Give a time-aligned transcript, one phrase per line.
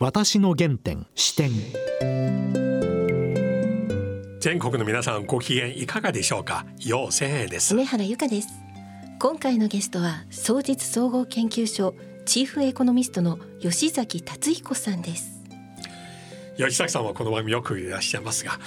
[0.00, 1.50] 私の原点視点。
[4.38, 6.64] 全国の皆さんご機嫌いかがでしょうか？
[6.78, 7.74] 陽千です。
[7.74, 8.48] 梅原由香です。
[9.18, 15.42] 今回のゲストは総実総合研究所チーフエコノミストの吉崎達彦さんです。
[16.56, 18.60] 吉崎さんはこの番組よくいらっしゃいますが、はい、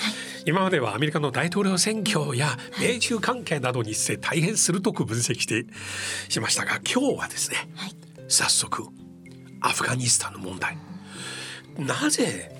[0.45, 5.65] 今まではアメリカの大統領選挙や米中関係などにして大変鋭く分析して
[6.27, 7.95] しましたが今日はですね、はい、
[8.27, 8.87] 早速
[9.61, 10.77] アフガニスタンの問題
[11.77, 12.55] なぜ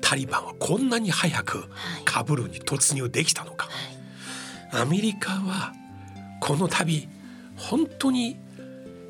[0.00, 1.64] タリバンはこんなに早く
[2.04, 3.68] カブールに突入できたのか、
[4.70, 5.72] はい、アメリカは
[6.40, 7.08] この度
[7.56, 8.38] 本当に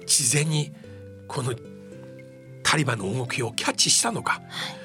[0.06, 0.72] 事前に
[1.28, 1.54] この
[2.62, 4.82] タリバンの動きをキャッチしたのか、はい。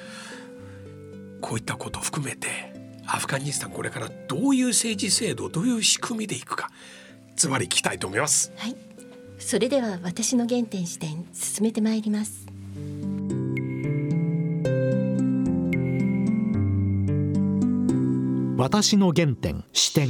[1.40, 2.48] こういったことを含めて
[3.06, 6.70] アフガニスタンこれからどういう政治制度どういう仕組みでいくか
[7.36, 8.52] つまり聞きたいと思います。
[8.56, 8.76] はい、
[9.38, 12.47] それでは私の原点視点進めてまいります。
[18.58, 20.08] 私の原点視点。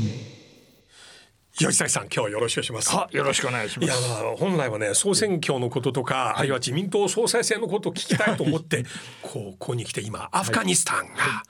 [1.55, 3.15] 吉崎さん今日はよろしくお願いします。
[3.15, 3.87] よろしくお願いします。
[3.87, 8.87] いや本来はね総選挙のこととか、はい、あるいは自民党総裁選のことを聞きたいと思って、
[9.21, 11.43] こうここに来て今アフガニスタンが、は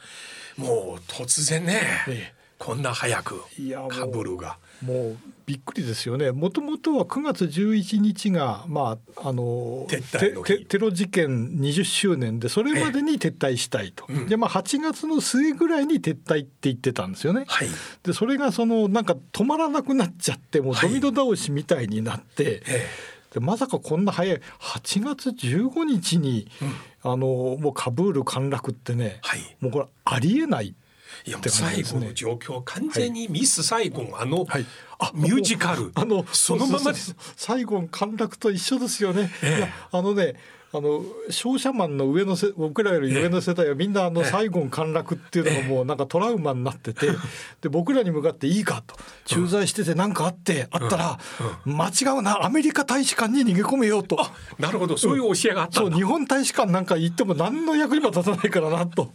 [0.58, 3.44] い、もう突然ね、こんな早く
[3.90, 4.58] カブルが。
[4.84, 6.30] もうびっくりですよね。
[6.30, 10.02] もともとは9月11日がまああのテ
[10.66, 14.04] テロ事件20周年でそれまでに撤退したいと。
[14.08, 17.44] うん、でまあ8月の末ぐらいに撤退って言ってたんですよね。
[17.48, 17.68] はい、
[18.02, 22.44] でそれがそのなんか止まらなくなっちゃってもうドミノ倒しみたいになって。
[22.44, 22.62] はい
[23.30, 26.48] でまさかこんな早い8月15日に、
[27.04, 30.74] うん、あのもうカブール陥落ってね、はい、もうこれありえない
[31.26, 34.66] いや最後の状況完全にミスサイゴン、あの、はい、
[34.98, 35.92] あミュージカル。
[35.94, 37.14] あのそのままです。
[37.36, 40.34] サイゴン陥落と一緒ですよね、ええ、あのね
[40.70, 47.08] あの商社マンの上のせ僕らより上の世代はみんなあのサイゴン陥落っていうのがもうなんかトラウマになってて
[47.62, 48.94] で僕らに向かっていいかと。
[49.24, 51.18] 駐在してて何かあってあったら
[51.64, 54.18] 間違うなアメリカ大使館に逃げ込めようと。
[54.58, 54.98] なるほど。
[54.98, 59.10] そういう教えがあったそう日本大使館なんか行っても何の役にも立たないからなと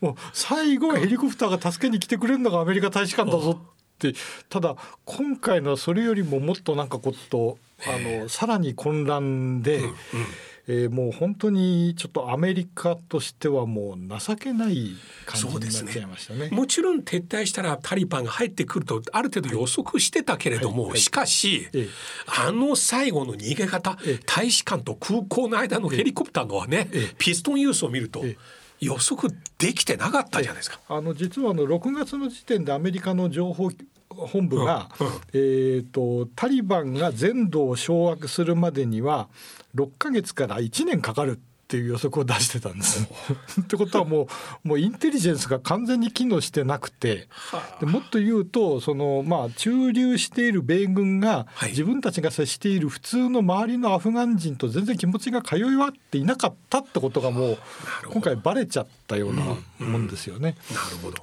[0.00, 3.64] もう最後はヘリコプターが助けに来てくれるのがアメリカ大使館だぞっ
[3.98, 4.14] て
[4.48, 9.94] ただ今回のはそれよりももっとなんかことあのさらに混乱で、うんうん、
[10.68, 14.90] えー、もう本当にちょっとアメリカとしてはもう情けない
[15.26, 21.88] 感じになっちゃいましたね、ね、もちろん撤退したらタリバンが入ってくるとある程度予測してたけれども、はいはい、しかし、ええ、
[22.26, 26.88] あの最後の逃げ方、え、大使館と空港の間のヘリコプターのはね、
[27.18, 28.22] ピストンユースを見ると。
[28.80, 30.80] 予測できてなかったじゃないですか。
[30.88, 33.70] あの実はあの6月の時点でアメリカの情報
[34.08, 35.06] 本部が、うん。
[35.06, 39.28] うん、えーと、タリバンが全土を掌握するまでには
[39.74, 43.04] 6か月から1年かかるっていう予測を出してたんです。
[43.60, 44.26] ってことはも
[44.64, 47.28] うもうインテリジェンスが完全に機能してなくて。
[47.78, 57.58] でもっと言うとその、まあ、駐留している米軍が自分たちが接している普通の周りのアフガン人と全然気持ちが通い合っていなかったってことがもう
[58.08, 59.42] 今回バレちゃったような
[59.86, 60.56] もんですよね。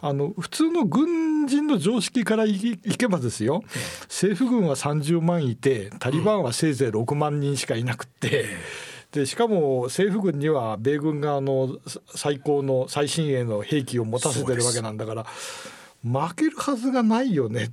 [0.01, 3.63] あの普通の軍人の常識からいけばですよ。
[4.03, 8.45] 政府軍は30万いてタリバンはせいぜい6万人しかいなくて。
[9.15, 11.77] でしかも政府軍には米軍があの
[12.13, 15.25] 最高の最新鋭の兵器を持たせてるわけなんだから
[16.03, 17.71] 負けるはずがないよねっ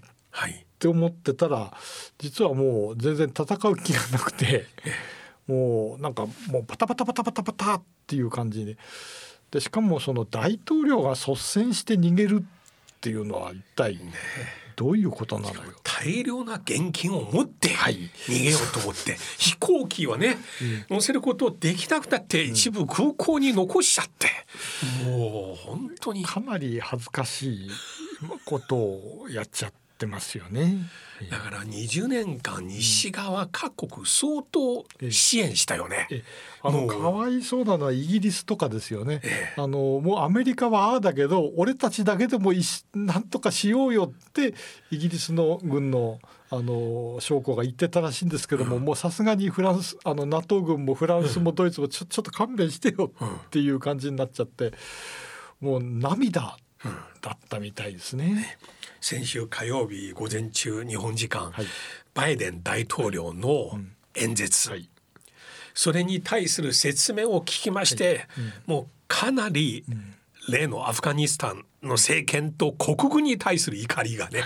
[0.78, 1.76] て思ってたら
[2.18, 4.66] 実はもう全然戦う気がなくて
[5.48, 8.76] もうなんかもうパタパタパタパタパタっていう感じで。
[9.50, 14.00] でしかもその大統領が率先して逃げるっていうのは一体
[14.76, 15.72] どういうことなのよ。
[15.82, 20.36] 大量な現金を持って逃げようと思って、はい、飛行機はね、
[20.90, 24.28] 乗せることできなくなって一部空港に残しちゃって、
[25.06, 26.24] うん、もう本当に。
[26.24, 27.70] かなり恥ずかしい
[28.44, 29.72] ことをやっちゃっ
[30.02, 30.78] てますよね。
[31.30, 36.08] だから20年間西側各国相当支援したよね。
[36.62, 39.22] あのかわいそうなのはイギリスとかですよね。
[39.56, 42.52] あのもうアメリカはああだけど俺たちだけでも
[42.94, 44.54] なんとかしようよって
[44.90, 46.18] イギリスの軍の
[46.50, 53.12] あの将校が言ってたらしいんですけども、うん、もうさすがにフランスあの NATO 軍もフランスもドイツもちょちょっと勘弁してよ
[53.46, 54.72] っていう感じになっちゃって、
[55.60, 56.58] もう涙
[57.22, 58.58] だったみたいですね。
[59.02, 61.66] 先週火曜日午前中日本時間、はい、
[62.14, 63.72] バイデン大統領の
[64.14, 64.88] 演説、うんはい、
[65.74, 68.44] それに対する説明を聞きまして、はい。
[68.68, 69.84] うん、もうかなり
[70.48, 74.44] 例のアフガニスタンの政権と国軍に対する怒りがね、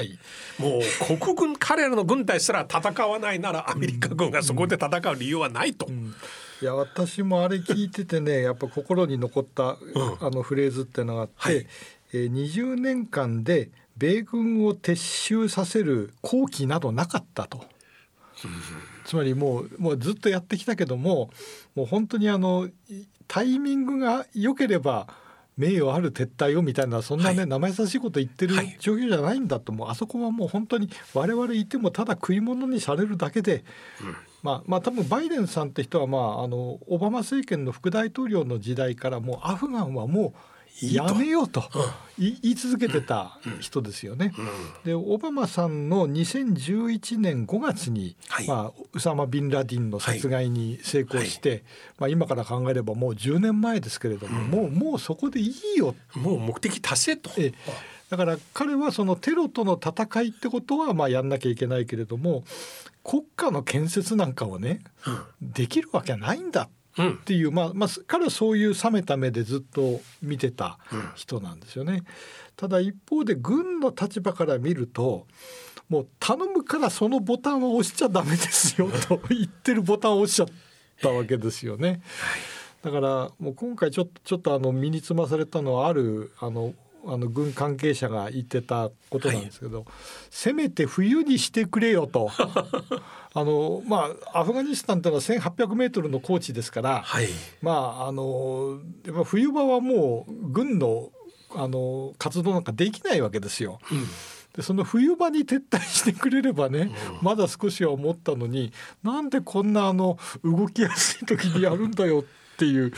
[0.58, 5.84] もう国軍彼らの軍隊すら戦わないならアメリカ軍がそこで戦う理由はないと。
[5.86, 6.14] うん。
[6.62, 9.76] いや私もあれ聞いててねやっぱ心に残った、
[10.20, 11.56] あのフレーズってのがあって、はい。
[12.14, 17.64] えー20年間で米軍を撤収させる好機などなかったと。
[19.06, 21.30] つまりもうもうずっとやってきたけども
[21.74, 25.06] もう本当にあのいタイミングが良ければ
[25.56, 27.46] 名誉ある撤退をみたいなそんなね、はい。
[27.46, 28.76] 生優しいこと言ってるはい。
[28.78, 33.64] 状況じゃないんだともうあそこはもう本当に我々いてもただ食い物にされるだけで、
[34.42, 41.64] まあまあ多分バイデンさんって人はまああのオバマ政権の副大統領の時代からもうアフガンはもうやめようと。
[41.74, 41.82] うん。
[42.18, 44.32] 言い続けてた人ですよね。
[44.84, 48.46] でオバマさんの2011年5月に、はい。
[48.46, 51.64] まあ、ウサマ・ビンラディンの殺害に成功して、
[51.98, 55.94] まあ、今から考えればもう10年前ですけれども、もうもうそこでいいよ。
[56.14, 57.30] もう目的達成と。
[57.36, 57.54] ええ。
[58.10, 62.44] だから彼はそのテロとの戦いってことはまあやんなきゃいけないけれども
[63.02, 64.80] 国家の建設なんかをね、
[65.42, 66.62] できるわけないんだ。
[66.62, 66.68] うん
[67.02, 70.78] っていう、まあまあ、彼はそういう冷めた目でずっと見てた
[71.14, 72.04] 人なんですよね。
[72.56, 75.26] ただ一方で軍の立場から見ると
[75.88, 80.48] もう頼むからそのボタンを押しちゃダメですよと言ってるボタンを押しちゃっ
[81.00, 82.00] たわけですよね。
[82.82, 86.74] だからもう今回ちょっとちょっとあの身につまされたのはあるあの
[87.06, 89.84] あの軍関係者が言ってたことなんですけど、
[90.30, 92.30] せめて冬にしてくれよと
[93.34, 97.28] あのまあアフガニスタンというのは1,800メートルの高地ですから、はい。
[97.62, 101.10] まああのやっぱ冬場はもう軍の
[101.54, 103.78] あの活動なんかできないわけですよ。
[104.54, 106.90] でその冬場に撤退してくれればね、
[107.22, 108.72] まだ少しは思ったのに
[109.02, 112.92] なんでこんなあの動きやすい時にやるんだよっていう。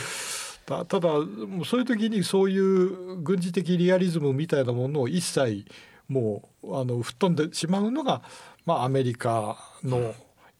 [0.69, 5.65] たただもうそういう時にそういう軍事的リアリズムみたいなものを一切
[6.09, 8.21] もうあの吹っ飛んでしまうのが、
[8.67, 10.15] まあ、アメリカの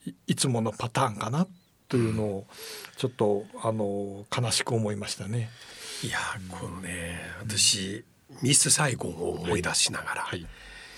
[0.05, 1.45] いいつものパターンかな
[1.87, 2.47] というのを
[2.97, 5.49] ちょっとあの悲しく思いましたね。
[6.03, 6.17] いや
[6.49, 8.03] このね私
[8.41, 10.47] ミス・サイゴンを思い出しながら、はい。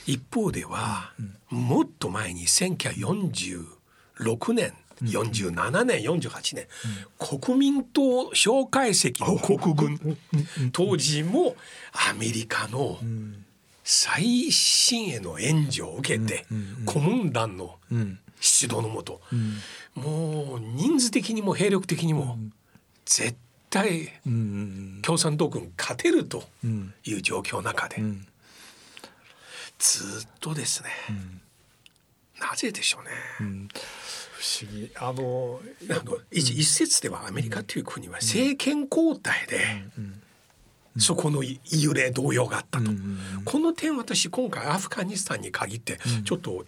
[0.05, 1.13] 一方では、
[1.49, 6.67] もっと前に1946年47年48年、
[7.17, 10.17] 国民党蒋介石の国軍。
[10.71, 11.55] 当時も
[11.93, 12.99] アメリカの
[13.83, 16.45] 最新への援助を受けて
[16.85, 18.19] 顧問団のうん。
[18.43, 19.21] 指導のもと、
[19.93, 22.39] もう人数的にも兵力的にも
[23.05, 23.35] 絶
[23.69, 26.93] 対うん共産党軍勝てるとうん。
[27.05, 28.25] いう状況の中で、ん。
[29.77, 30.89] ずっとですね、
[32.39, 33.67] なぜでしょうね。
[34.41, 34.91] 不思議。
[34.95, 35.59] あの
[35.91, 39.59] あの一一説ではアメリカという国は政権交代で、
[40.97, 42.89] そこの揺れ動揺があったと、
[43.45, 46.65] この点私今回アフガニスタンに限ってちょっと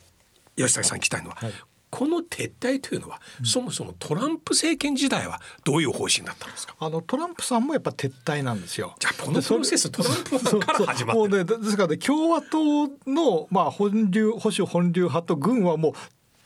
[0.55, 1.53] 吉崎さん聞きたいのは、はい。
[1.89, 6.75] この撤退というのは、そもそもトランプ政権時代はどういう方針だったんですか？
[6.79, 8.95] あのトランプさんもやっぱ撤退なんですよ。
[8.99, 11.19] じゃあこのプロセストランプさんから始まって。
[11.19, 11.29] もう。
[11.29, 15.93] ねですからね共和党のまあ本流保守本流派と軍はもう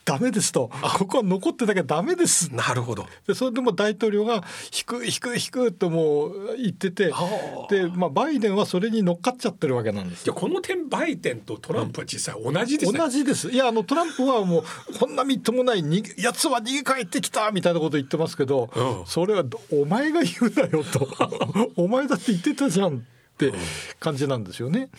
[0.07, 0.71] ダメですと。
[0.98, 2.56] ここは残ってなきゃダメです。
[2.56, 3.06] なるほど。
[3.27, 4.36] でそれでも大統領が
[4.74, 7.74] 引く引く引くともう言っててはあ。
[7.74, 12.98] で、まあ、バイデンはそれに乗っかっちゃってるわけなんですじゃあこの点バイデンとトランプは実際同じですね。
[12.98, 13.50] 同じです。
[13.50, 14.63] いやあのトランプはもう
[14.98, 19.06] こんなみっともないにやつは逃げ帰ってきたみたいなこと言ってますけど、うん。
[19.06, 21.06] それはどお前が言うなよと。
[21.75, 22.99] お前だって言ってたじゃんっ
[23.37, 23.52] て
[23.99, 24.90] 感じなんですよね。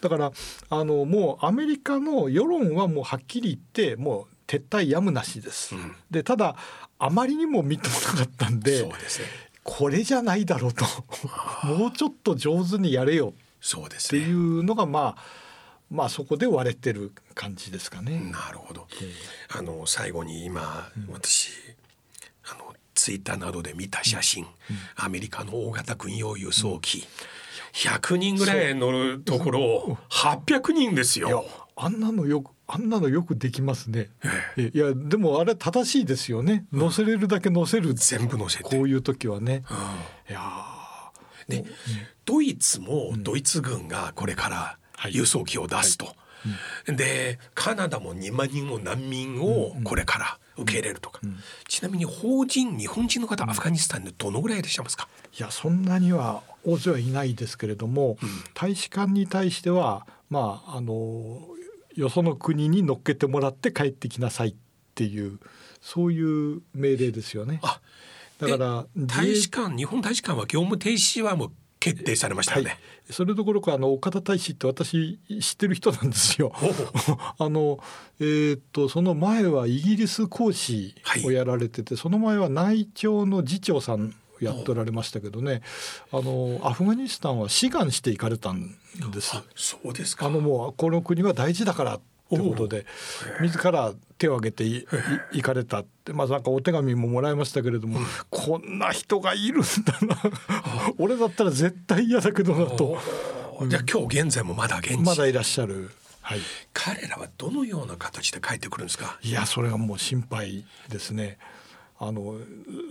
[0.00, 0.32] だから
[0.70, 5.74] あのもうアメリカの世論はもうはっきり言ってもう撤退やむなしです、
[6.10, 6.56] でただ
[6.98, 8.92] あまりにもみっともなかったんでね。
[9.64, 10.84] これじゃないだろうと。
[11.64, 13.28] もうちょっと上手にやれよ。
[13.28, 14.20] ってそうですね。
[14.20, 15.22] いうのがまあ
[15.90, 18.20] まあそこで割れてる感じですかね。
[18.30, 18.86] なるほど。
[19.48, 21.50] あの最後に今、私
[22.50, 24.46] あのツイッターなどで見た写真、
[24.96, 27.06] アメリカの大型軍用輸送機、
[27.72, 31.46] 100人ぐらい乗るところを800人ですよ。
[31.76, 34.10] あんなのよくあんなのよくできますね。
[34.56, 36.66] えいやでもあれ正しいですよね。
[36.72, 37.94] 乗せれるだけ乗せる。
[37.94, 38.64] 全部乗せて。
[38.64, 39.64] こういう時はね。
[40.30, 40.40] いや
[41.48, 41.64] で、
[42.24, 45.14] ドイツもドイツ軍がこれからはい。
[45.14, 46.06] 輸送機を出すと、
[46.86, 51.20] でカナダも2万人の難民をこれから受け入れるとか、
[51.68, 55.08] ちなみに法人日本人の方、アフガニスタンでどのぐらいいらっしゃいますか？
[55.32, 58.16] ーいやそんなには大勢はいないですけれども、
[58.54, 61.40] 大使館に対してはまああの
[61.94, 64.54] よその国に乗っけてもらって帰ってきなさいっ
[64.94, 65.38] ていう
[65.80, 67.60] そういう命令ですよね。
[67.62, 67.80] あ
[68.38, 72.70] だから大使館日本大使館は業務停止はもう決定されましたよね。
[72.70, 76.52] はい、それどころかあの岡田大使って私知ってる人なんですよ。
[77.38, 77.78] あの
[78.18, 85.62] えーっとその前はイギリス公使をやられてて、その前は内調の次長さんやっておられましたけどね
[86.12, 88.76] あのアフガニスタンは志願して行かれたん
[89.12, 89.36] です。
[89.54, 90.26] そうですか。
[90.26, 92.86] あのもうこの国は大事だからってことで
[93.40, 94.86] 自ら手を挙げていい
[95.32, 100.16] 行かれたってまあなんかお手紙ももらいましたけれども、こんな人がいるんだな
[100.98, 102.98] 俺だったら絶対嫌だけどなと
[103.68, 104.98] じゃあ今日現在もまだ現地。
[104.98, 105.90] まだいらっしゃる。
[106.22, 106.40] はい、
[106.72, 109.18] 彼らはどのような形で帰ってくるんですか？
[109.22, 111.36] いやそれはもう心配ですね。
[111.98, 112.36] あの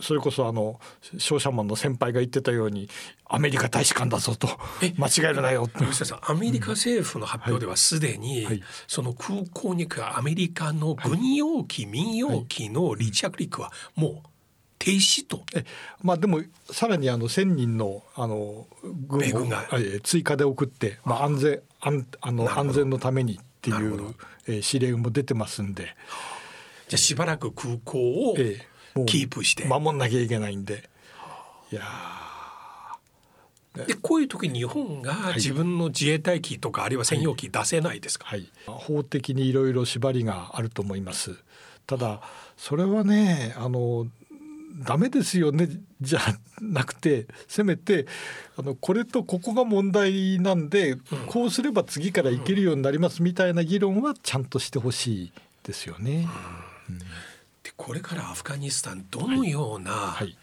[0.01, 0.79] それこそあの
[1.17, 2.89] 商社マンの先輩が言ってたように
[3.25, 4.48] アメリカ大使館だぞと。
[4.81, 4.93] え？
[4.98, 5.69] 間違えるなよ
[6.22, 8.63] アメリカ政府の発表ではすでに、はい。
[8.88, 14.27] その空港に行くアメリカの軍用機、民用機の離着陸はもう
[14.79, 15.65] 停止と、え
[16.01, 18.67] まあでもさらにあの1,000人のあの
[19.07, 19.48] 軍を
[20.03, 24.15] 追加で送って、まあ、安全安あの安全のためにっていう、
[24.48, 25.95] えー指令も出てますんで、
[26.89, 28.73] じゃあしばらく空港をええ
[29.05, 30.89] キープして、守んなきゃいけないんで。
[31.71, 31.81] いや
[33.88, 38.47] でこういう時日本が自分の自衛隊機とかあるいは専用機出せないですか、ーはい。
[38.67, 41.35] 法的にいろいろ縛りがあると思います。
[41.88, 42.21] ただ
[42.55, 44.05] それはねあの
[44.85, 45.69] ダメですよね
[46.01, 46.19] じゃ
[46.62, 48.05] なくてせめて
[48.57, 50.95] あのこれとここが問題なんで、
[51.27, 55.33] こうすれば次からいけるようになりますみたいな議論はちゃんとしてほしい
[55.63, 56.27] ですよね。
[57.63, 60.38] でこれからアフガニスタンどのようなはい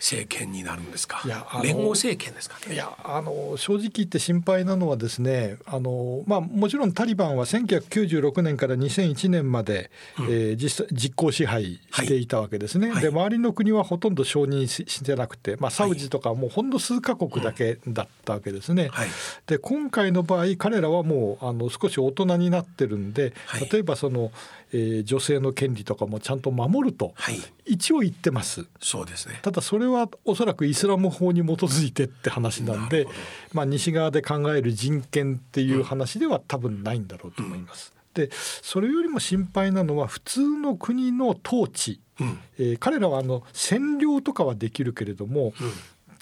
[0.00, 2.74] 政権になるんですか、いや連合政権ですかね？
[2.74, 12.90] いやあの正直言って心配なのはですねあの、まあ、もちろんタリバンは1996年から2001年まで、えー実際実効支配していたわけですね。
[12.90, 13.02] はい。
[13.02, 18.88] で周りの国はほとんど承認ししてなくて、まあ、サウジとかはもうほんの数カ国だけだったわけですね。
[18.90, 19.08] はい。
[19.46, 23.68] で今回の場合彼らはもうあの少し大人になってるんで、はい。
[23.70, 24.32] 例えばその、
[24.72, 27.38] えー女性の権利とかもちゃんと守ると、はい。
[27.66, 28.66] 一応言ってます。
[28.80, 29.38] そうですね。
[29.42, 33.06] ただそれはおそらくイスラム法に基づいてって話なんで
[33.52, 37.92] まあ、西側で考える人権っていう話では多分ないんだろうと思います。
[38.14, 42.38] でそれよりも心配なのは普通の国の統治、うん。
[42.58, 45.72] えー彼らはあの占領とかはできるけれども、うん。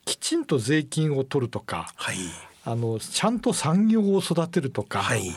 [0.04, 2.16] きちんと税金を取るとかはい。
[2.64, 5.30] あのちゃんと産業を育てるとか、はい。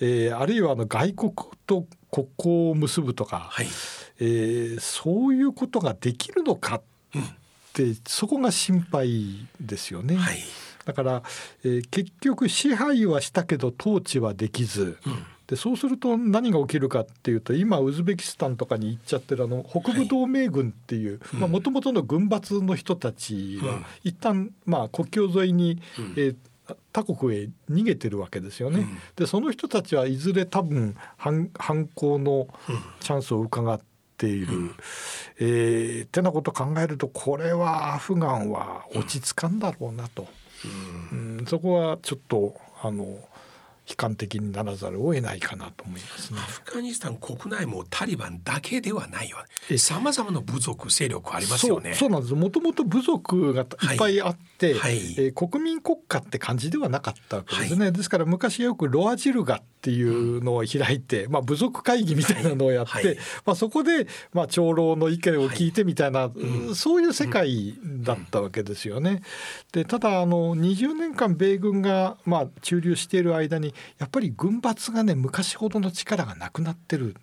[0.00, 1.32] えーあるいはあの外国
[1.66, 3.66] と国交を結ぶとか、はい。
[4.20, 6.82] えーそういうことができるのか
[7.84, 10.16] って、そこが心配ですよね。
[10.16, 10.38] はい。
[10.84, 11.22] だから、
[11.64, 14.98] えー結局支配はしたけど統治はできず、
[15.46, 23.84] でそうすると何が起きるかっていうと今ウズベキスタンとかに行っちゃってるあの北部同盟軍っていうもともとの軍閥の人たちは、うん。
[24.04, 26.14] 一旦まあ国境沿いに、うん。
[26.16, 26.36] えー
[26.92, 28.80] 他国へ逃げてるわけですよね。
[28.80, 28.98] うん。
[29.14, 32.48] でその人たちはいずれ多分反反抗の
[32.98, 33.80] チャンスを伺っ
[34.16, 34.72] ている。
[35.38, 40.26] えーってなことを考えるとこれはアフガンは落ち着かんだろうなと。
[41.12, 43.18] うん、そこはちょっとあの
[43.88, 46.40] 悲観的にならざるを得ないかなと思いますね。
[46.40, 46.42] ア。
[46.42, 49.38] フガニスタン国内もタリバンだけではないよ
[49.70, 51.94] えさまざまな部族勢力ありますよね。
[51.94, 52.34] そうなんです。
[52.34, 54.96] もともと部族がいっぱいあって、はい。
[55.18, 63.16] えー国民国家って感じではなかったわけですね、ですから昔よくロアジルガっていうのを開いて、まあ、部族会議みたいなのをやって、はい。
[63.44, 66.74] まあ、そこで、まあ、長老の意見を聞いてみたいな、うん。
[66.74, 69.22] そういう世界だったわけですよね。
[69.72, 77.16] でただあの20年間米軍が、まあ、駐留している間にやっぱり軍閥がね昔ほどの力がなくなってる。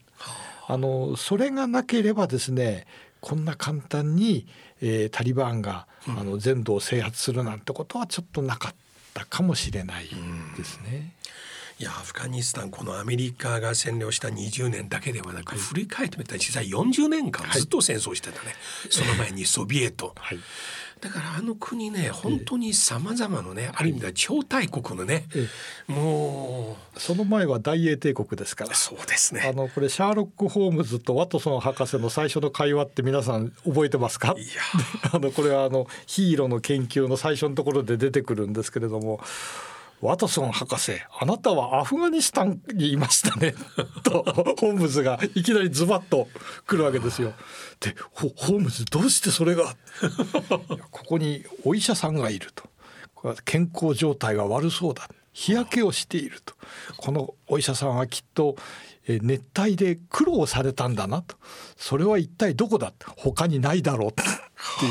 [0.67, 2.87] あのそれがなければですね
[3.19, 4.47] こんな簡単に、
[4.81, 8.75] えータリバンが、あの全土を制圧するなんてことはちょっとなかっ
[9.13, 10.09] たかもしれない
[10.57, 11.13] ですね。
[11.79, 18.55] いやアフガニスタンこのアメリカが占領した20年だけではなく、振り返ってみたら実際40年間ずっと戦争してたね、
[18.89, 20.39] その前にソビエト、はい
[21.03, 25.47] だからあの国ね本当にさまざまなね、ある意味では超大国のね、え
[25.91, 28.71] もその前は大英帝国ですから。
[28.71, 28.73] う。
[28.73, 34.33] そうですあねのこれシャーロック・ホームズとワトソン博士の最初の会話って皆さん覚えてますか？
[34.37, 34.45] いや。
[35.11, 39.19] あのこれはあのヒーローの研究の最初のところで出てくるんですけれども
[40.03, 43.55] ワトソン博士あなたはアフガニスタンにいましたね。
[44.03, 44.23] と
[44.59, 46.27] ホームズがいきなりズバッと
[46.67, 47.33] 来るわけですよ。
[47.79, 49.75] でホホームズどうしてそれが？
[50.91, 52.69] ここにお医者さんがいると。
[53.45, 55.09] 健康状態が悪そうだ。
[55.31, 56.53] 日焼けをしていると。
[56.97, 58.57] このお医者さんはきっと
[59.07, 61.37] 熱帯で苦労されたんだなと。
[61.77, 62.91] それは一体どこだ？
[63.15, 64.27] 他にないだろうっていう。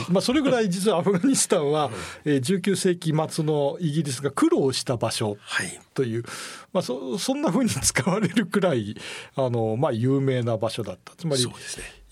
[0.09, 1.91] まあそれぐらい実はアフガニスタンは
[2.25, 5.81] えー19世紀末のイギリスが苦労した場所はい。
[5.95, 6.25] という、
[6.73, 8.97] まあ、そそんな風に使われるくらい
[9.37, 11.15] あの、まあ、有名な場所だった。
[11.17, 11.47] つまり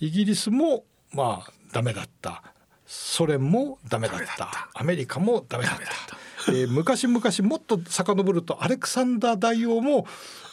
[0.01, 2.43] イギリスもまあダメだった。
[2.87, 4.69] ソ連もダメだった。
[4.75, 6.53] アメリカもダメだった。
[6.53, 10.07] えー昔々もっと遡るとアレクサンダー大王も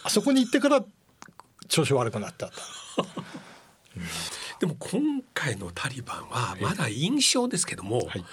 [0.03, 0.83] あそこに行ってから
[1.69, 2.53] 調子悪くなったと
[4.59, 8.25] でも今回のタリバンはまだ印象ですけども、はい。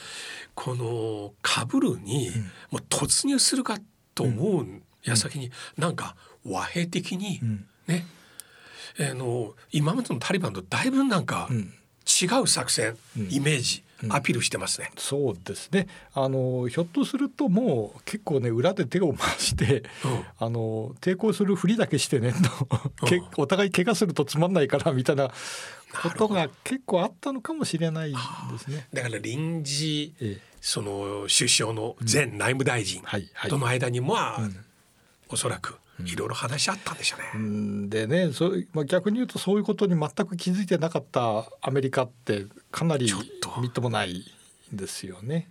[0.55, 2.31] このカブルに
[2.71, 3.79] もう突入するか
[4.15, 4.67] と思う
[5.03, 6.17] 矢先になんか
[6.47, 7.67] 和平的にん。
[7.87, 8.07] ね、
[8.99, 11.73] あの今までのタリバンとだいぶなんかん。
[12.07, 12.97] 違う作戦、
[13.31, 14.91] イメージアピールしてますね。
[14.97, 15.87] そうですね。
[16.13, 20.25] あのひょっとするともう結構ね裏で手を回して、うん。
[20.39, 22.35] あの抵抗するふりだけしてね
[23.01, 23.29] と、けうん。
[23.39, 25.31] お互い怪我するとつまんないからみたいな
[26.03, 28.19] ことが結構あったのかもしれないで
[28.59, 28.87] すね。
[28.93, 30.55] だから臨時ええ。
[30.61, 33.51] その首相の前内務大臣はいはい。
[33.51, 34.49] との間にまあ、
[35.29, 37.27] おそらくいろいろ話し合ったんでしょうね。
[37.35, 37.91] うん。
[37.91, 43.13] でねそう、まあ、逆に言うとそういうことに全く気づいてなかったアメリカってかなり
[43.61, 44.25] みっともない
[44.73, 45.51] んですよね。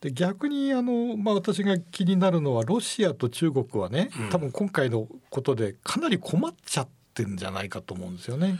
[0.00, 4.30] で逆にあの、まあ、私が気になるのはロシアと中国はね、うん。
[4.30, 6.88] 多分今回のことでかなり困っちゃっ
[7.24, 8.58] てんじゃないかと思うんですよね。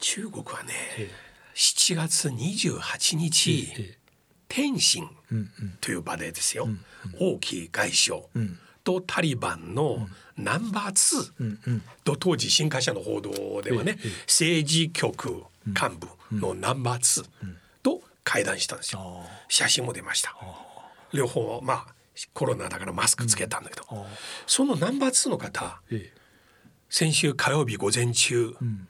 [0.00, 1.10] 中国はね、え
[1.54, 3.98] 7月28日、え
[4.48, 5.78] 天津うんうん。
[5.80, 6.68] という場でですよ、
[7.20, 8.58] 王毅外相うん。
[8.84, 11.82] とタリバンのナンバー2うんうん。
[12.04, 15.96] と当時新華社の報道ではね、ええ政治局幹
[16.30, 17.24] 部のナンバー2
[17.82, 19.00] と会談したんですよ。
[19.24, 20.34] あ写真も出ました。
[21.12, 21.86] 両方まあ
[22.34, 23.84] コロナだからマスクつけたんだけど、
[24.46, 26.11] そのナンバー2の方ええ
[26.94, 28.86] 先週火曜日午前中、ん。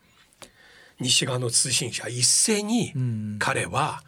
[0.99, 4.03] 西側の通信社一斉にん彼は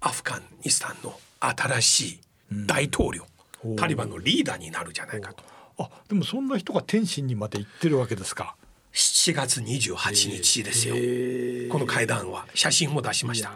[0.00, 2.20] アフガニスタンの新しい
[2.66, 3.24] 大統領、
[3.64, 3.76] おー。
[3.76, 5.42] タリバンのリーダーになるじゃないかと。
[5.78, 8.54] あでもそんな人が天津にまで行ってるわけですか
[8.92, 13.52] ？7月28日ですよ、ええこの会談は写真も出しました。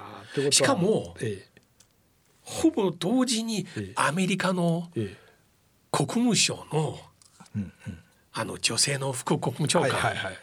[0.51, 1.47] しかもえ
[2.41, 3.93] ほぼ同時にええ。
[3.97, 5.17] アメリカのええ。
[5.93, 6.99] 国務省の
[7.55, 7.71] うん
[8.35, 10.39] あの女性の副国務長官、はいはいはい。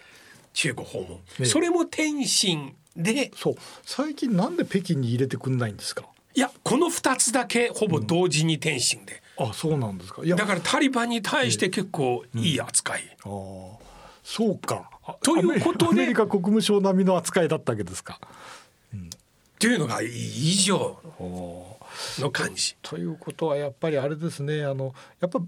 [0.53, 3.31] 中国訪問、えそれも天津で。
[3.35, 3.55] そう。
[3.85, 6.05] 最近なんで北京に入れてくんないんですか？
[6.33, 10.23] いやこの2つだけほぼ同時に天津で、あそうなんですか？
[10.23, 10.35] いや。
[10.35, 13.71] だからタリバンに対して結構いい扱い、あー
[14.23, 14.89] そうか。
[15.05, 18.19] あということでアメリカ国務省並みの扱いだったわけですか。
[18.93, 18.97] っ
[19.59, 20.09] ていうのが以
[20.55, 20.99] 上
[22.19, 22.75] の感じ。
[22.81, 24.63] ということはやっぱりあれですね。
[24.63, 25.39] あのやっぱ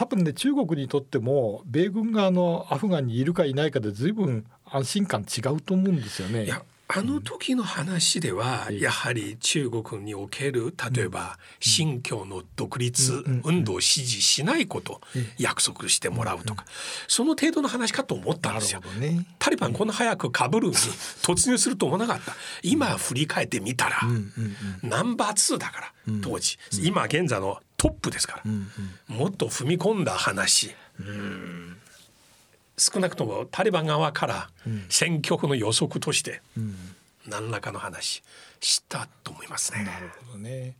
[0.00, 6.46] 多分ね中国にとっても米軍があのアフガンにいるかいないかで随分安心感違うと思うんですよね。
[6.46, 15.02] いやあの時の話ではやはり中国における例えば新疆の独立運動を支持しないこと
[15.38, 16.64] 約束してもらうとか
[17.06, 18.80] その程度の話かと思ったんですよ。
[18.98, 19.26] ね。
[19.38, 22.34] タリバンこんな早くカブルに突入すると思わなかった。
[22.62, 24.00] 今振り返ってみたら
[24.82, 26.58] ナンバー2だから当時。
[26.82, 29.16] 今現在のトップですから。
[29.16, 30.74] もっと踏み込んだ話。
[32.76, 34.50] 少なくともタリバン側から
[34.90, 36.42] 選挙区の予測として
[37.26, 38.22] 何らかの話
[38.60, 39.84] したと思いますね。
[39.84, 40.76] なるほどね。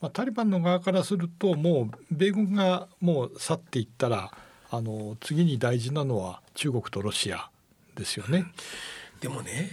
[0.00, 4.30] まあタリバンの側からするともう米軍がもう去っていったら
[4.70, 7.50] あの次に大事なのは中国とロシア
[7.96, 8.46] ですよね。
[9.20, 9.72] でもね、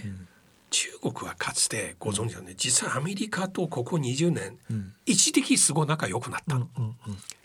[0.72, 4.58] 中国はかつてご存知のね実はアメリカとここ20年、
[5.06, 6.68] 一時期すごい仲良くなったの。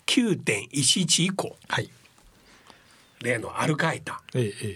[0.08, 1.90] 9.11以降はい。
[3.22, 4.22] 例のアルカイダ。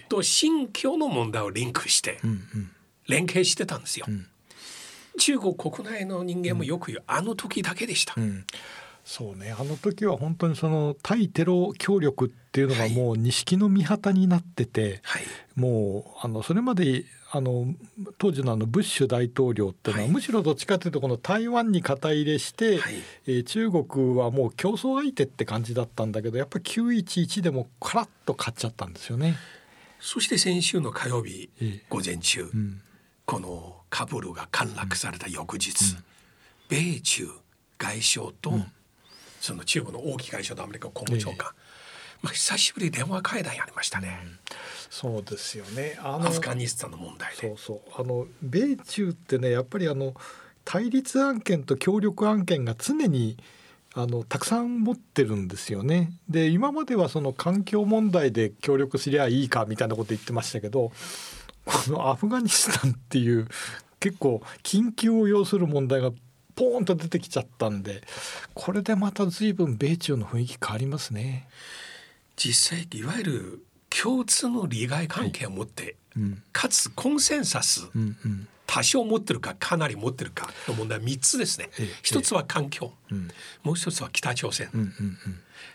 [0.09, 2.19] と新疆の問題をリンクして
[3.07, 4.05] 連携してたんですよ。
[5.17, 8.15] 中国国内の人間もよく言う、あの時だけでした。
[9.19, 9.55] うん、そうね。
[9.57, 15.23] あの時は本当にその対テロ協力っていうのがもう錦の御旗になってて、はい。
[15.55, 17.67] もうあのそれまであの
[18.17, 20.13] 当時のあのブッシュ大統領っていうのは、はい。
[20.13, 22.93] むしろどっちかというとこの台湾に肩入れして、はい。
[23.27, 29.35] えー中国はもう競争相手って感じだったんだけどやっぱり911でもカラッと勝っちゃったんですよね。
[29.99, 31.85] そして先週の火曜日ええ。
[31.89, 32.81] 午前中、ん。
[33.25, 35.73] このカブルが陥落された翌日、
[36.69, 37.29] 米中
[37.77, 38.53] 外相と、
[39.41, 41.51] その中国の王毅外相とアメリカ国務長官、
[42.21, 44.19] まあ、久しぶりに電話会談やりましたね、
[44.89, 45.97] そうですよね。
[46.01, 47.47] あのアフガニスタンの問題で。
[47.47, 47.57] そう。
[47.57, 48.01] そう。
[48.01, 50.13] あの米中ってねやっぱりあの
[50.63, 53.37] 対立案件と協力案件が常に
[53.93, 56.11] あのたくさん持ってるんですよね。
[56.29, 60.91] で今まではその環境問題で協力すりゃいいかみたいなこと言ってましたけど
[61.65, 63.47] このアフガニスタンっていう
[63.99, 66.11] 結構緊急を要する問題が
[66.61, 68.03] ポーンと出てきちゃったんで
[68.53, 71.47] これでまた随分米中の雰囲気変わりますね。
[72.35, 76.43] 実際いわゆる共通の利害関係を持って、うん。
[76.53, 78.47] かつコンセンサス、うんうん。
[78.67, 81.69] 多少持ってるかかなり持ってるかの問題は3つですね。
[81.79, 83.27] ええ一つは環境、うん。
[83.63, 85.17] もう一つは北朝鮮、うんうんうん。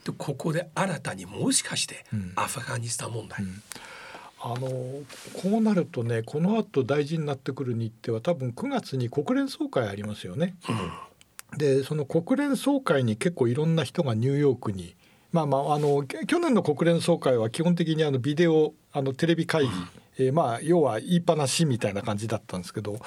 [0.04, 2.32] でここで新たにもしかしてん。
[2.36, 3.40] アフガニスタン問題、
[4.40, 10.56] あのこうなるとねこの後大事になってくる日程は多分9月に国連総会ありますよね。
[11.56, 14.94] でその国連総会に結構いろんな人がニューヨークに
[15.32, 19.70] まあまああのき去年の国連総会は基本的にあのビデオあのテレビ会議、
[20.18, 22.98] えーまあ要は言いっぱなしみたいな感じだったんですけど、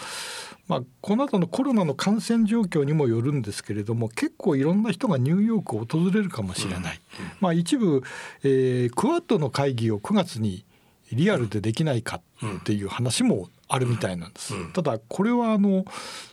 [0.67, 7.01] まあ、この後のコロナの感染状況にもよるんですけれども結構いろんな人がニューヨークを訪れるかもしれない、
[7.39, 8.03] まあ、一部、
[8.43, 10.65] えークワッドの会議を9月に
[11.15, 12.21] リアルでできないか
[12.59, 14.53] っていう話もあるみたいなんです。
[14.73, 15.85] ただこれはあの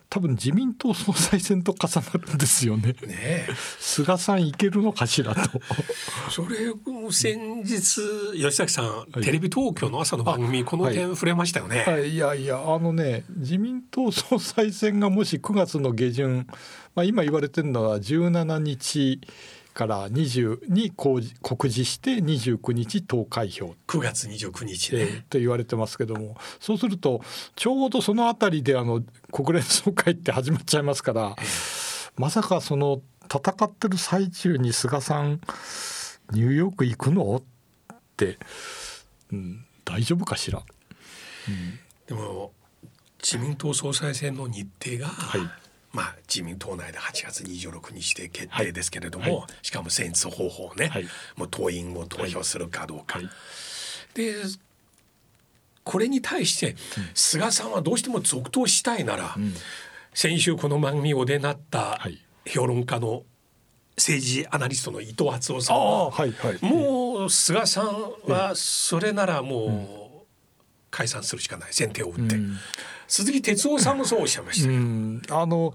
[0.09, 2.89] 多分自民党総裁選と重なるんですよね。
[2.89, 5.61] ねえ 菅さんいけるのかしらと。
[6.31, 8.01] それも先日
[8.35, 16.47] 吉崎さん、いテレビ東京の朝の番組この点触れましたよね、はい、いやいやあのね自民党総裁選がもし9月の下旬、
[16.95, 19.21] まあ、今言われてるのは17日
[19.77, 23.77] から20に公示告示して29日投開票。
[23.87, 26.37] 9月29日えね、ーと言われてますけども。
[26.59, 27.21] そうすると
[27.55, 31.37] ちょうどその辺りであの国連総会って始まっちゃいますから
[32.17, 35.41] まさかその戦ってる最中に菅さん
[36.33, 37.37] ニューヨーク行くの？
[37.37, 38.39] って、
[39.31, 40.63] うん、大丈夫かしら？
[42.07, 42.53] でも
[43.23, 45.66] 自民党総裁選の日程が、はい
[45.97, 49.35] まあ自民党内で8月26日で決定ですけれども、はい。
[49.37, 51.07] はしかも選出方法ね、はい。
[51.37, 53.29] もう党員を投票するかどうか、はい。
[54.15, 54.35] で
[55.85, 56.77] これに対して
[57.15, 59.37] 菅さんはどうしても続投したいなら、
[60.13, 62.19] 先週この番組お出になったはい。
[62.47, 63.25] 評論家の
[63.97, 66.13] 政治アナリストの伊藤敦夫さんあは。
[66.61, 70.16] もう菅さんはそれならもう
[70.97, 72.37] 解散するしかない先手を打って、
[73.07, 75.75] 鈴木哲夫さんもそうおっしゃいましたうよ、ん、あの、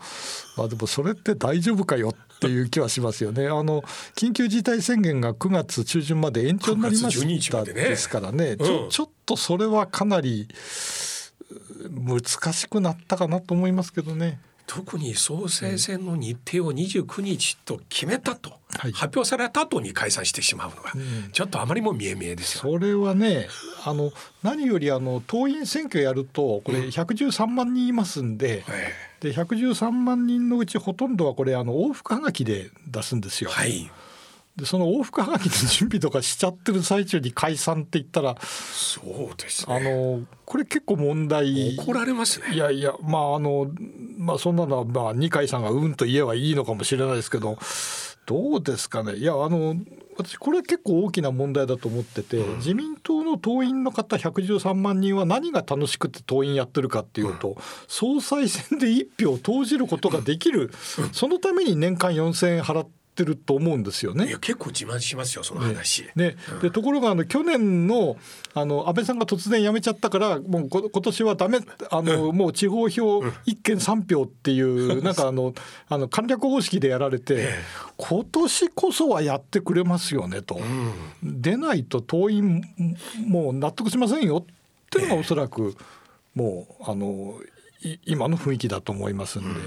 [0.57, 3.45] まあ、でもそれって大丈夫かよっていう気はしますよね。
[3.45, 3.84] あの
[4.15, 8.57] 緊急事態宣言が9月中旬まで延長になりま9月12日したまですからね。
[8.57, 10.47] ちうんょちょっとそれはかなり
[11.86, 14.39] う難しくなったかなと思いますけどね。
[14.67, 20.93] 特に総裁選の日程を29日と決めたと、はい発表された後に解散してしまうのが、
[21.34, 22.71] ちょっとあまりも見え見えですよ。
[22.71, 23.50] それはね
[23.84, 24.12] あの
[24.43, 28.63] 何よりあの党員選挙やるとこれ113万人いますんで。
[28.69, 33.52] えで113万人のうちほとんどはこれあの往復はがきで出すんですよ。
[33.52, 33.91] えはい
[34.62, 41.76] でその往復はがきの準備とかしちゃってる最中に解散って言ったらそうですあねのこれ結構問題。
[41.78, 42.54] 怒られますね。
[42.54, 43.71] いやいやまああの
[44.17, 47.58] まあそんなのはまあ二階さんがうんと言えばいいのかもしれないですけど
[48.28, 49.15] どうですかね。
[49.15, 49.76] いやあの
[50.17, 60.69] 私これ結構大きな問題だと思ってて、自民党の党員の方113万人は何が楽しくて党員やってるかっていうと、総裁選で1票投じることができる、
[61.13, 64.28] そのために年間4,000円払ってると思うんですよね。
[64.28, 64.32] い。
[64.32, 68.17] や結構自慢しますよその話、ね、でところがあの去年の
[68.54, 75.54] あの安倍さんが突然辞めちゃったからもうこ今年はダメあの、もう地方票一県三票っていうなんかあの
[75.89, 77.50] あの簡略方式でやられて
[77.97, 80.60] 今年こそはやってくれますよねと、
[81.24, 82.63] 出ないと党員
[83.26, 84.45] もう納得しませんよっ
[84.89, 85.76] ていうのがおそらく
[86.36, 87.50] もうあのい
[88.06, 89.60] 今の雰囲気だと思いますんで,、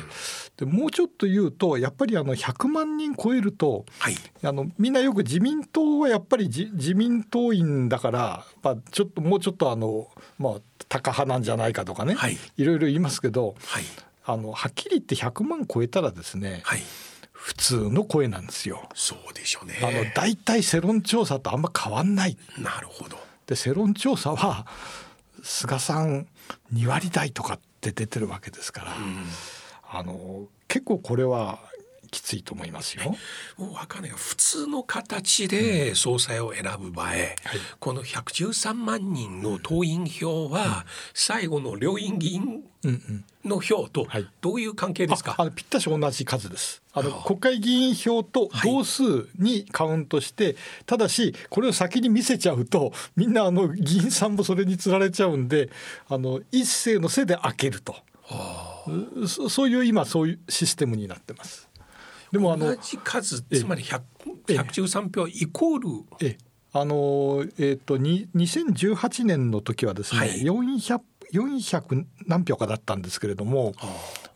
[0.59, 4.17] でもうちょっと言うとやっぱりあの100万人超えるとはい。
[4.43, 10.55] あのみんなよく自民党はやっぱり自自民党員だから、まあ、ちょっともうちょっとあの、まあ、
[10.89, 12.37] 高派なんじゃないかとかね、はい。
[12.57, 13.85] いろいろ言いますけどはい。
[14.27, 16.83] あのはっきり言って100万超えたらですね、はい。
[17.33, 18.89] 普通の声なんですよ。
[18.95, 19.79] そうでしょうね。
[19.83, 22.39] あの大体世論調査とあんま変わんない。
[22.59, 23.19] なるほど。
[23.47, 24.67] で世論調査は
[25.43, 26.27] 菅さん
[26.73, 28.93] 2割台とかって出てるわけですから、
[29.91, 31.59] あの結構これは
[32.15, 33.17] きついと思いますよ。
[33.59, 37.11] もうわかんない普通の形で総裁を選ぶ場合、
[37.81, 42.63] この113万人の党員票は最後の両院議員
[43.45, 44.29] の票とはい。
[44.41, 46.83] どういう関係ですか、ああのぴったし同じ数です。
[46.93, 47.27] あのはあ。
[47.27, 49.03] 国会議員票と同数
[49.37, 50.55] にカウントして、
[50.87, 55.69] ただしこれを先に見せちゃうとみんなあの議員さんもそれにつられちゃうんで
[56.09, 57.97] あの一斉の背で開けると、
[58.87, 61.69] うそそういう今そういうシステムになってます。
[62.35, 63.59] でもあの同じ数ええ。
[63.61, 64.01] つまり100
[64.49, 64.59] ええ。
[64.59, 65.89] 113票イコール。
[66.21, 66.37] え
[66.73, 70.43] あのえっ、とに2018年の時はですね、はい。
[70.43, 71.01] 400
[71.33, 73.73] 400何票かだったんですけれども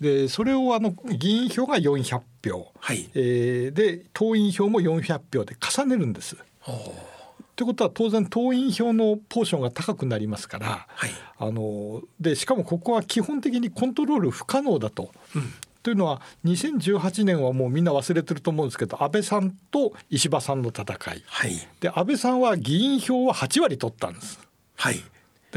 [0.01, 3.11] でそれをあの議員票が400票、はい。
[3.15, 6.37] えーで党員票も400票で重ねるんです。
[7.57, 11.11] ということは当然党員票のポーションが高くなりますから、はい。
[11.39, 15.11] あのでしかもここは基本的にコントロール不可能だと。
[15.89, 21.25] というのは2018年はもうみんな忘れてると思うんですけど安倍さんと石破さんの戦い。
[21.25, 21.53] はい。
[21.81, 24.39] で安倍さんは議員票は8割取ったんです。
[24.77, 25.03] はい。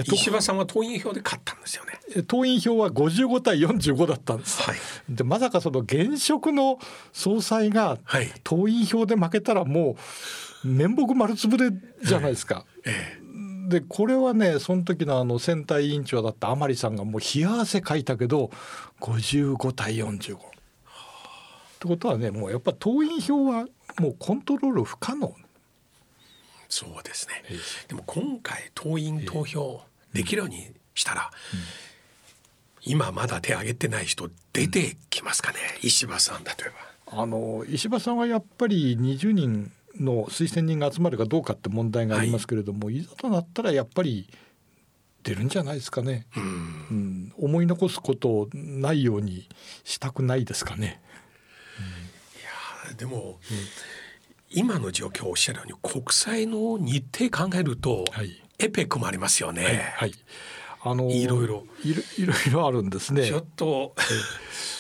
[0.06, 2.00] 石破さんは党員票で勝ったんですよね。
[2.16, 4.62] え党員票は55対45だったんです。
[4.62, 4.78] はい。
[5.10, 6.80] でまさかその現職の
[7.12, 8.32] 総裁がはい。
[8.46, 9.98] 党員票で負けたらも
[10.64, 12.64] う面目丸つぶれじゃないですか。
[12.86, 13.20] え
[13.72, 18.52] でこれはねその時のあの選対委員長だった甘利さんがもう冷や汗かいたけど
[19.00, 20.36] 55対45。
[20.36, 20.40] っ
[21.80, 23.66] てことはねもうやっぱ党員票は
[24.00, 25.34] もうコントロール不可能。
[26.70, 27.44] そうですね。
[27.88, 29.82] でも今回党員投票
[30.14, 31.32] できるようにしたら
[32.84, 35.58] 今まだ手挙げてない人出てきますかね？
[35.82, 36.70] 石破さん例え
[37.10, 37.22] ば。
[37.24, 44.30] あの石破さんはやっぱり20人の推薦人が集まるかどうかって問題がありますけれども、い、ざとなったらやっぱり
[45.24, 46.44] 出るんじゃないですかね、うん。
[46.44, 46.48] う
[46.94, 49.48] ん、思い残すことないように
[49.84, 51.02] したくないですかね。
[52.98, 53.40] でも、
[54.50, 58.42] 今の状況をおっしゃるように国際の日程考えると、はい。
[58.60, 60.14] エペックもありますよね、はい、
[60.84, 61.66] あのいろいろ。
[61.84, 63.26] いろいろいろあるんですね。
[63.26, 63.40] ちょ。
[63.40, 63.96] っと。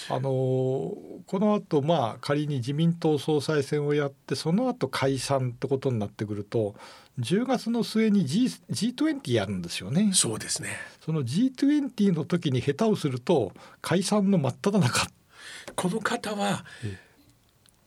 [0.10, 0.94] あの
[1.26, 6.76] この後まあ仮に自民党総裁選をやってその後解散ってことになってくると
[7.20, 10.12] 10月の末に G G20 やるんですよね。
[10.14, 10.70] そうですね。
[11.06, 15.08] その G20 の時に下手をすると解散の真っ只中。
[15.76, 16.66] この方は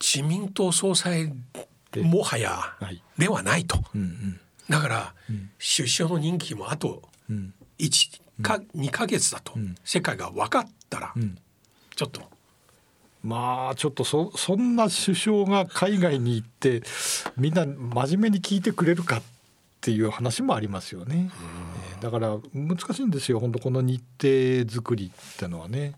[0.00, 1.32] 自民党総裁
[1.96, 3.02] もはやはい。
[3.18, 3.78] ではないと。
[3.94, 4.40] うんうん。
[4.68, 5.50] だからうん。
[5.58, 7.54] 首相の任期もあとうん。
[7.78, 9.54] 1か2ヶ月だと。
[9.56, 9.74] うん。
[9.84, 11.38] 世界が分かったらうん。
[11.96, 12.22] ちょっと
[13.24, 16.82] まあちょっとそそんな首相が海外に行って
[17.36, 19.22] みんな真面目に聞いてくれるかっ
[19.80, 21.30] ていう話もありますよね。
[21.32, 23.40] えーだから難しいんですよ。
[23.40, 25.94] 本当この日程作りってのはね。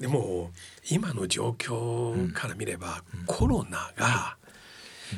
[0.00, 0.50] でも
[0.90, 4.36] 今の状況から見れば、コロナが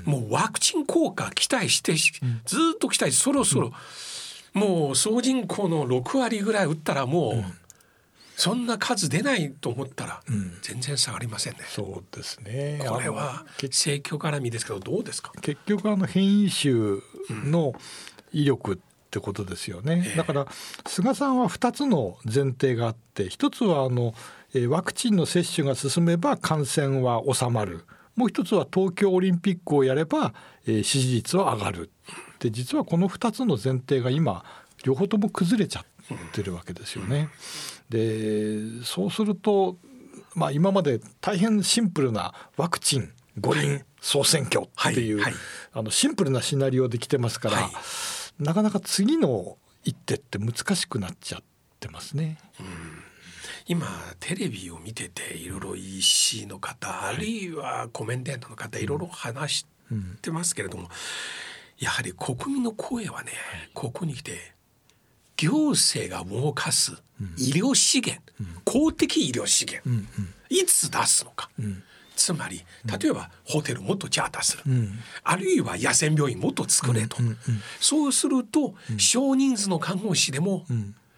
[0.04, 2.12] もうワクチン効果期待してし
[2.44, 3.72] ずっと期待そろそろ
[4.52, 7.44] もう総人口の6割ぐらい打ったらもう
[8.42, 10.20] そんな数出ないと思ったら
[10.62, 11.60] 全然下がりませんね。
[11.68, 12.80] そうですね。
[12.88, 15.30] これは政教絡みですけどどうですか？
[15.40, 16.72] 結局あの変異種
[17.48, 17.72] の
[18.32, 18.78] 威力っ
[19.10, 20.12] てことですよね。
[20.16, 20.46] だから
[20.86, 24.14] 菅さんは2つの前提があって一つはあの
[24.54, 27.84] えーワクチンの接種が進めば感染は収まる
[28.16, 30.34] もう一つは東京オリンピックをやれば、
[30.66, 31.90] えー支持率は上がる
[32.40, 34.44] で実はこの2つの前提が今
[34.84, 35.84] 両方とも崩れちゃっ
[36.32, 37.28] てるわけですよね。
[37.92, 39.76] でそうすると、
[40.34, 45.40] まあ、今まで大変シンプルなワクチン五輪総選挙っていう、はいはい。
[45.74, 47.72] あのシンプルなシナリオで来てますから、はい。
[48.42, 51.42] なかなか次の一手って難しくなっちゃっ
[51.80, 52.38] てますね。
[53.66, 53.86] 今
[54.20, 59.66] テレビを見てていろいろ医師の方、あるいはコメンテーターの方いろいろ話し
[60.22, 60.88] てますけれども、
[61.78, 63.32] やはり国民の声はね、
[63.74, 64.54] ここに来て
[65.36, 66.92] 行政が動かす
[67.36, 68.22] 医療資源、
[68.64, 70.06] 公的医療資源、
[70.48, 71.50] いつ出すのか。
[72.14, 74.62] つまり例えばホテルもっとチャーターする、
[75.24, 77.16] あるいは野戦病院もっと作れと、
[77.80, 80.66] そうすると少人数の看護師でも、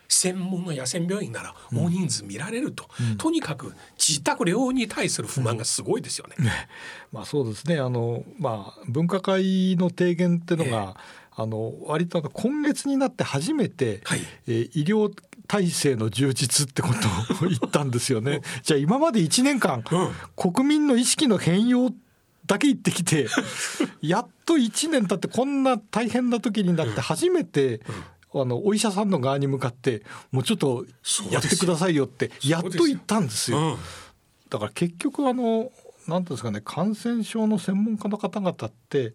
[0.08, 6.36] 専門の野戦病院なら大人数見られると、とにかく自宅療養に対する不満がすごいですよね。
[7.12, 7.78] まあそうですね。
[7.78, 10.96] あの、まあ、分科会の提言っていうのが、
[11.36, 14.20] あの割と今月になって初めて、はい。
[14.46, 15.12] えー医療
[15.46, 18.40] 体制の充実ってことを 言ったんですよね。
[18.62, 19.84] じゃあ今まで1年間、
[20.36, 21.92] 国民の意識の変容
[22.46, 23.28] だけ言ってきて
[24.00, 27.80] やっと1年経ってこんな大変な時になって初めて、
[28.34, 30.86] あのお医者さんの側に向かってもうちょっと
[31.30, 33.58] やってくださいよってやっと言ったんですよ。
[33.58, 33.76] うん。
[34.50, 35.70] だから結局あの
[36.06, 39.14] 何ていうんですかね感染症の専門家の方々って、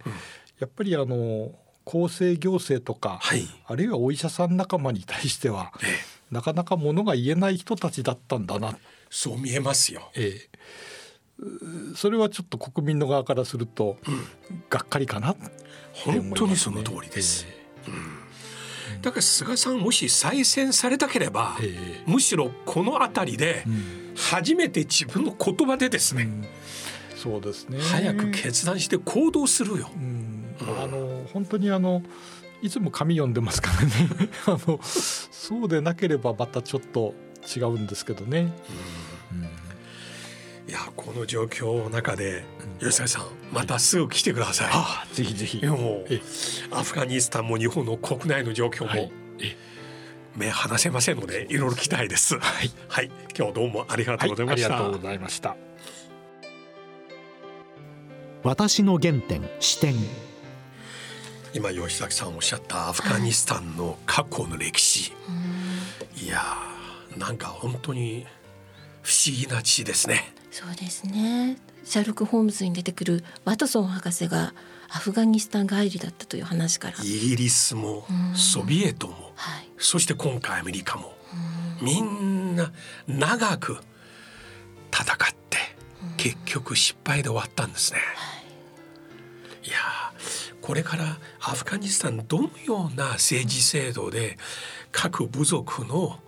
[0.60, 1.52] やっぱりあの
[1.90, 3.48] 厚生行政とか、はい。
[3.66, 5.88] あるいはお医者さん仲間に対しては、え
[6.32, 8.78] なかなかものが言えない人たちだったんだな、
[9.10, 10.12] そう見えますよ。
[10.16, 10.50] ええ。
[11.40, 13.98] うそれはちょっと国民の側からすると、
[14.70, 15.38] がっかりかなね。
[15.94, 17.48] 本当にその通りです。
[19.02, 23.64] だから菅さんもし再選されたければ、えむしろこの辺りで
[24.16, 26.30] 初めて自分の言葉でですね、
[27.16, 27.80] そうですね。
[27.80, 29.90] 早く決断して行動するよ。
[29.96, 32.04] うんあの本当にあの
[32.62, 33.92] いつも紙読んでますからね。
[34.48, 37.14] あのそうでなければまたちょっと
[37.56, 38.52] 違うんですけどね。
[40.68, 42.44] いやこの状況の中で
[42.80, 44.68] 吉崎さんまたすぐ来てください。
[44.72, 45.66] あぜひぜひ。
[45.66, 46.22] もうえ。
[46.72, 49.12] アフガニスタンも日本の国内の状況もはい。
[49.42, 49.56] え
[50.36, 52.38] 目離せませんのでいろいろ聞きたいです。
[52.38, 54.68] はい、はい、今日どうもありがとうございました。
[54.68, 55.56] ありがとうございました。
[58.44, 59.96] 私の原点視点
[61.54, 65.14] 今吉崎さんおっしゃったアフガニスタンの過去の歴史、
[66.22, 68.26] い、やーなんか本当に
[69.02, 70.34] 不思議な地ですね。
[70.52, 71.58] そうですね。
[71.84, 74.54] シャーロック・ホームズに出てくるワトソン博士が
[74.90, 81.14] アフガニスタン帰りだったという話から、イギリスもソビエトもはい、そして今回アメリカも
[81.82, 82.72] みんな
[83.08, 83.78] 長く
[84.92, 85.18] 戦っ
[85.50, 85.58] て
[86.18, 88.00] 結局失敗で終わったんですね。
[89.64, 89.99] いやー
[90.70, 94.38] これからアフガニスタンどのような政治制度で
[94.92, 96.20] 各部族の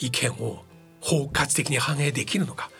[0.00, 0.64] 意見を
[1.00, 2.72] 包括的に反映できるのか。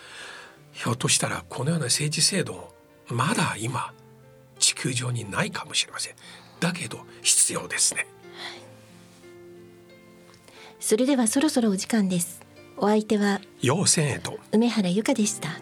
[0.73, 2.75] ひょっとしたらこのような政治制度
[3.07, 3.95] まだ今
[4.59, 6.15] 地球上にないかもしれません。
[6.59, 8.09] だけど必要ですね。
[10.81, 12.41] それではそろそろお時間です。
[12.77, 14.37] お相手は要請へと。
[14.51, 15.61] 梅原由香でした